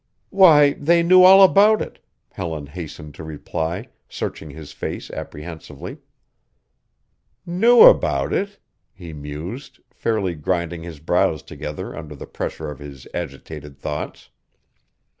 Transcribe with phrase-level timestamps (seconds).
[0.31, 1.99] "Why, they knew all about it,"
[2.31, 5.99] Helen hastened to reply, searching his face apprehensively.
[7.45, 8.57] "Knew about it?"
[8.95, 14.31] he mused, fairly grinding his brows together under the pressure of his agitated thoughts.